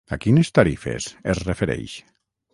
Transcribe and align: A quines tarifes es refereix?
A 0.15 0.17
quines 0.21 0.49
tarifes 0.59 1.11
es 1.35 1.43
refereix? 1.51 1.97